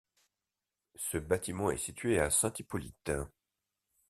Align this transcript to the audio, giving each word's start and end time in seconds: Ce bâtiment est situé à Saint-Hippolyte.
Ce 0.95 1.19
bâtiment 1.19 1.69
est 1.69 1.77
situé 1.77 2.17
à 2.19 2.31
Saint-Hippolyte. 2.31 3.11